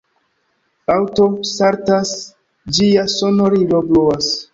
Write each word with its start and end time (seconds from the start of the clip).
Aŭto 0.93 1.27
saltas, 1.51 2.13
ĝia 2.79 3.05
sonorilo 3.17 3.83
bruas 3.91 4.33